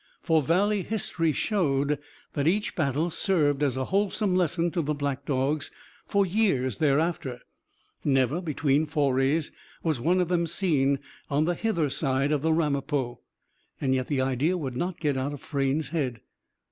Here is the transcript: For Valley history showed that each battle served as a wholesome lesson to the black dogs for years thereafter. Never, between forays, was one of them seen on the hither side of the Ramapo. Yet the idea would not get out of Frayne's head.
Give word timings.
For 0.23 0.41
Valley 0.41 0.81
history 0.81 1.31
showed 1.31 1.99
that 2.33 2.47
each 2.47 2.75
battle 2.75 3.11
served 3.11 3.61
as 3.61 3.77
a 3.77 3.85
wholesome 3.85 4.35
lesson 4.35 4.71
to 4.71 4.81
the 4.81 4.95
black 4.95 5.25
dogs 5.27 5.69
for 6.07 6.25
years 6.25 6.77
thereafter. 6.77 7.41
Never, 8.03 8.41
between 8.41 8.87
forays, 8.87 9.51
was 9.83 9.99
one 9.99 10.19
of 10.19 10.27
them 10.27 10.47
seen 10.47 10.97
on 11.29 11.45
the 11.45 11.53
hither 11.53 11.91
side 11.91 12.31
of 12.31 12.41
the 12.41 12.51
Ramapo. 12.51 13.19
Yet 13.79 14.07
the 14.07 14.21
idea 14.21 14.57
would 14.57 14.75
not 14.75 14.99
get 14.99 15.17
out 15.17 15.33
of 15.33 15.41
Frayne's 15.41 15.89
head. 15.89 16.21